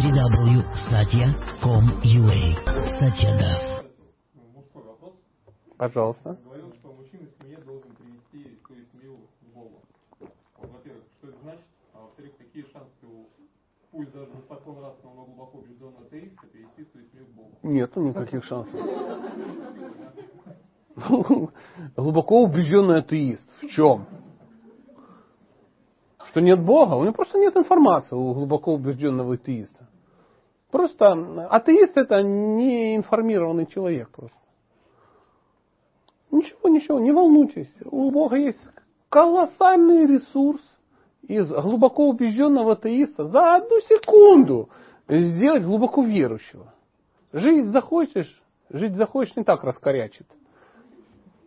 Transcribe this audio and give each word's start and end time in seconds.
www.satya.com.ua 0.00 2.40
Satya 2.98 3.30
Das. 3.36 3.84
Мужской 4.54 4.82
вопрос. 4.82 5.12
Пожалуйста. 5.76 6.38
Говорил, 6.42 6.72
что 6.80 6.92
мужчина 6.92 7.26
в 7.28 7.32
семье 7.42 7.58
должен 7.66 7.90
привести 7.92 8.56
свою 8.64 8.82
семью 8.92 9.18
к 9.18 9.20
Богу. 9.54 9.82
Вот, 10.18 10.30
во-первых, 10.72 11.04
что 11.18 11.28
это 11.28 11.36
значит? 11.42 11.64
А 11.92 11.98
во-вторых, 12.00 12.32
какие 12.38 12.64
шансы 12.72 13.04
у, 13.04 13.26
пусть 13.92 14.10
даже 14.12 14.30
на 14.32 14.40
таком 14.48 14.80
раз, 14.80 14.94
но 15.04 15.10
глубоко 15.10 15.58
убежденного 15.58 16.06
атеиста, 16.06 16.46
привести 16.46 16.84
свою 16.92 17.06
семью 17.08 17.26
к 17.26 17.30
Богу? 17.36 17.50
Нету 17.62 18.00
никаких 18.00 18.42
шансов. 18.46 18.80
Глубоко 21.96 22.42
убежденный 22.44 22.98
атеист. 23.00 23.42
В 23.60 23.68
чем? 23.68 24.06
Что 26.30 26.40
нет 26.40 26.58
Бога? 26.64 26.94
У 26.94 27.02
него 27.02 27.12
просто 27.12 27.36
нет 27.38 27.54
информации 27.54 28.14
у 28.14 28.32
глубоко 28.32 28.72
убежденного 28.72 29.34
атеиста. 29.34 29.79
Просто 30.70 31.46
атеист 31.50 31.96
это 31.96 32.22
не 32.22 32.96
информированный 32.96 33.66
человек 33.66 34.08
просто. 34.10 34.36
Ничего, 36.30 36.68
ничего, 36.68 37.00
не 37.00 37.10
волнуйтесь. 37.10 37.70
У 37.84 38.10
Бога 38.10 38.36
есть 38.36 38.60
колоссальный 39.08 40.06
ресурс 40.06 40.62
из 41.26 41.48
глубоко 41.48 42.08
убежденного 42.08 42.72
атеиста 42.72 43.26
за 43.26 43.56
одну 43.56 43.80
секунду 43.88 44.68
сделать 45.08 45.64
глубоко 45.64 46.04
верующего. 46.04 46.72
Жить 47.32 47.66
захочешь, 47.66 48.42
жить 48.70 48.94
захочешь, 48.94 49.34
не 49.36 49.42
так 49.42 49.64
раскорячит. 49.64 50.26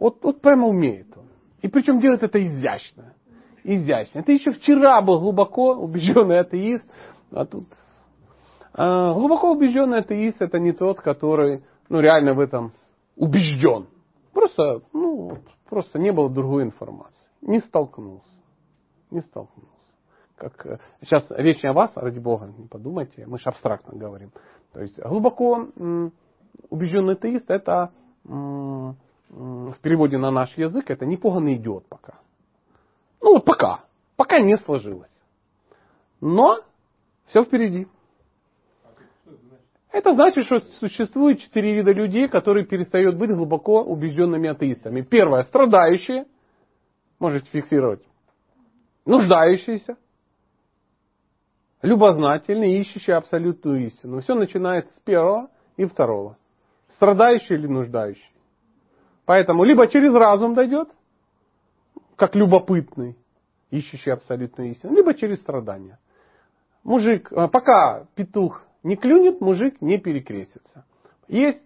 Вот, 0.00 0.18
вот 0.22 0.40
прямо 0.40 0.66
умеет 0.66 1.06
он. 1.16 1.24
И 1.62 1.68
причем 1.68 2.00
делает 2.00 2.22
это 2.22 2.44
изящно. 2.44 3.14
Изящно. 3.62 4.18
Это 4.18 4.32
еще 4.32 4.52
вчера 4.52 5.00
был 5.00 5.20
глубоко 5.20 5.74
убежденный 5.74 6.40
атеист, 6.40 6.84
а 7.30 7.46
тут... 7.46 7.64
А, 8.76 9.12
глубоко 9.14 9.52
убежденный 9.52 9.98
атеист 9.98 10.42
это 10.42 10.58
не 10.58 10.72
тот, 10.72 11.00
который 11.00 11.62
ну, 11.88 12.00
реально 12.00 12.34
в 12.34 12.40
этом 12.40 12.72
убежден. 13.16 13.86
Просто, 14.32 14.82
ну, 14.92 15.38
просто 15.68 15.98
не 15.98 16.10
было 16.10 16.28
другой 16.28 16.64
информации. 16.64 17.14
Не 17.40 17.60
столкнулся. 17.60 18.26
Не 19.10 19.20
столкнулся. 19.22 19.70
Как, 20.36 20.66
э, 20.66 20.78
сейчас 21.02 21.24
речь 21.30 21.62
не 21.62 21.68
о 21.68 21.72
вас, 21.72 21.92
ради 21.94 22.18
Бога, 22.18 22.52
не 22.58 22.66
подумайте, 22.66 23.24
мы 23.26 23.38
же 23.38 23.44
абстрактно 23.44 23.96
говорим. 23.96 24.32
То 24.72 24.80
есть 24.80 24.98
глубоко 24.98 25.68
убежденный 26.70 27.12
атеист 27.12 27.48
это 27.48 27.92
в 28.24 29.76
переводе 29.82 30.18
на 30.18 30.30
наш 30.32 30.56
язык 30.56 30.90
это 30.90 31.06
непуганный 31.06 31.54
идиот 31.54 31.86
пока. 31.88 32.14
Ну 33.20 33.34
вот 33.34 33.44
пока. 33.44 33.84
Пока 34.16 34.40
не 34.40 34.56
сложилось. 34.58 35.10
Но 36.20 36.60
все 37.28 37.44
впереди. 37.44 37.86
Это 39.94 40.12
значит, 40.12 40.46
что 40.46 40.60
существует 40.80 41.40
четыре 41.40 41.76
вида 41.76 41.92
людей, 41.92 42.26
которые 42.26 42.66
перестают 42.66 43.14
быть 43.14 43.30
глубоко 43.30 43.80
убежденными 43.80 44.48
атеистами. 44.48 45.02
Первое, 45.02 45.44
страдающие, 45.44 46.24
можете 47.20 47.48
фиксировать, 47.50 48.02
нуждающиеся, 49.06 49.96
любознательные, 51.82 52.80
ищущие 52.80 53.14
абсолютную 53.14 53.86
истину. 53.86 54.20
Все 54.22 54.34
начинается 54.34 54.90
с 54.96 55.00
первого 55.04 55.48
и 55.76 55.84
второго. 55.84 56.38
Страдающий 56.96 57.54
или 57.54 57.68
нуждающий. 57.68 58.32
Поэтому 59.26 59.62
либо 59.62 59.86
через 59.86 60.12
разум 60.12 60.54
дойдет, 60.54 60.88
как 62.16 62.34
любопытный, 62.34 63.16
ищущий 63.70 64.10
абсолютную 64.10 64.72
истину, 64.72 64.92
либо 64.92 65.14
через 65.14 65.38
страдания. 65.42 66.00
Мужик, 66.82 67.32
а, 67.32 67.46
пока 67.46 68.08
петух 68.16 68.63
не 68.84 68.96
клюнет, 68.96 69.40
мужик 69.40 69.80
не 69.80 69.98
перекрестится. 69.98 70.84
Есть, 71.26 71.58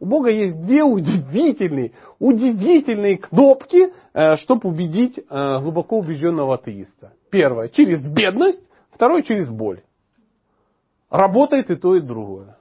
у 0.00 0.06
Бога 0.06 0.30
есть 0.30 0.60
две 0.64 0.82
удивительные, 0.82 1.92
удивительные 2.18 3.18
кнопки, 3.18 3.92
э, 4.14 4.36
чтобы 4.38 4.70
убедить 4.70 5.18
э, 5.18 5.58
глубоко 5.60 5.98
убежденного 5.98 6.54
атеиста. 6.54 7.12
Первое, 7.30 7.68
через 7.68 8.00
бедность, 8.02 8.60
второе, 8.90 9.22
через 9.22 9.48
боль. 9.48 9.82
Работает 11.10 11.70
и 11.70 11.76
то, 11.76 11.94
и 11.94 12.00
другое. 12.00 12.56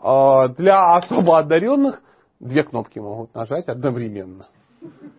А 0.00 0.48
для 0.48 0.96
особо 0.96 1.38
одаренных 1.38 2.00
две 2.40 2.62
кнопки 2.64 2.98
могут 2.98 3.34
нажать 3.34 3.68
одновременно. 3.68 4.46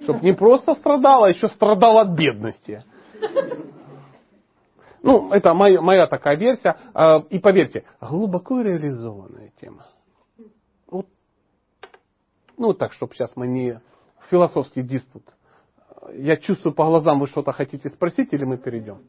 Чтобы 0.03 0.22
не 0.22 0.34
просто 0.34 0.75
страдал, 0.75 1.24
а 1.24 1.30
еще 1.30 1.47
страдал 1.50 2.00
от 2.00 2.09
бедности. 2.09 2.84
Ну, 5.03 5.34
это 5.34 5.53
моя, 5.53 5.81
моя 5.81 6.08
такая 6.08 6.38
версия. 6.38 6.78
А, 6.94 7.19
и 7.30 7.38
поверьте, 7.38 7.84
глубоко 8.00 8.62
реализованная 8.62 9.52
тема. 9.59 9.86
Вот, 10.90 11.08
ну, 12.58 12.74
так, 12.74 12.94
чтобы 12.94 13.14
сейчас 13.14 13.30
мы 13.36 13.47
не 13.47 13.81
философский 14.30 14.81
диспут. 14.81 15.24
Я 16.14 16.38
чувствую 16.38 16.74
по 16.74 16.86
глазам, 16.86 17.19
вы 17.19 17.28
что-то 17.28 17.52
хотите 17.52 17.90
спросить, 17.90 18.30
или 18.31 18.46
мы 18.46 18.58
перейдем? 18.58 19.00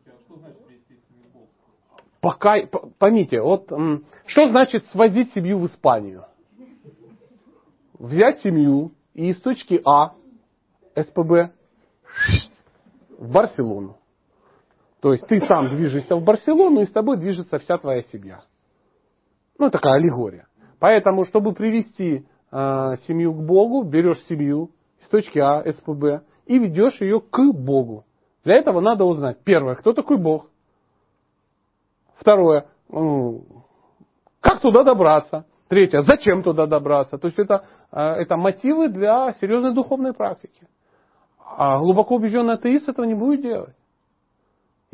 Пока, 2.20 2.56
поймите, 2.98 3.40
вот 3.40 3.66
что 3.66 4.48
значит 4.48 4.84
свозить 4.92 5.32
семью 5.34 5.58
в 5.60 5.66
Испанию? 5.68 6.24
Взять 7.98 8.42
семью 8.42 8.92
и 9.14 9.30
из 9.30 9.40
точки 9.42 9.80
А, 9.84 10.14
СПБ, 10.96 11.52
в 13.18 13.30
Барселону. 13.30 13.98
То 15.04 15.12
есть 15.12 15.26
ты 15.26 15.38
сам 15.46 15.68
движешься 15.68 16.16
в 16.16 16.24
Барселону, 16.24 16.80
и 16.80 16.86
с 16.86 16.90
тобой 16.90 17.18
движется 17.18 17.58
вся 17.58 17.76
твоя 17.76 18.04
семья. 18.10 18.40
Ну, 19.58 19.68
такая 19.68 19.96
аллегория. 19.96 20.46
Поэтому, 20.80 21.26
чтобы 21.26 21.52
привести 21.52 22.24
э, 22.50 22.96
семью 23.06 23.34
к 23.34 23.44
Богу, 23.44 23.82
берешь 23.82 24.24
семью 24.30 24.70
с 25.04 25.10
точки 25.10 25.38
А, 25.38 25.62
СПБ, 25.62 26.24
и 26.46 26.58
ведешь 26.58 26.98
ее 27.02 27.20
к 27.20 27.38
Богу. 27.52 28.04
Для 28.44 28.54
этого 28.54 28.80
надо 28.80 29.04
узнать, 29.04 29.36
первое, 29.44 29.74
кто 29.74 29.92
такой 29.92 30.16
Бог. 30.16 30.46
Второе, 32.16 32.64
ну, 32.88 33.42
как 34.40 34.62
туда 34.62 34.84
добраться. 34.84 35.44
Третье, 35.68 36.02
зачем 36.04 36.42
туда 36.42 36.64
добраться. 36.64 37.18
То 37.18 37.26
есть 37.26 37.38
это, 37.38 37.66
э, 37.92 38.00
это 38.00 38.38
мотивы 38.38 38.88
для 38.88 39.34
серьезной 39.42 39.74
духовной 39.74 40.14
практики. 40.14 40.66
А 41.58 41.78
глубоко 41.78 42.14
убежденный 42.14 42.54
атеист 42.54 42.88
этого 42.88 43.04
не 43.04 43.12
будет 43.12 43.42
делать. 43.42 43.74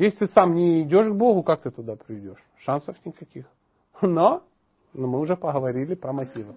Если 0.01 0.25
ты 0.25 0.33
сам 0.33 0.55
не 0.55 0.81
идешь 0.81 1.09
к 1.09 1.13
Богу, 1.13 1.43
как 1.43 1.61
ты 1.61 1.69
туда 1.69 1.95
придешь? 1.95 2.43
Шансов 2.65 2.97
никаких. 3.05 3.45
Но, 4.01 4.41
но 4.93 5.07
мы 5.07 5.19
уже 5.19 5.35
поговорили 5.35 5.93
про 5.93 6.11
мотивы. 6.11 6.55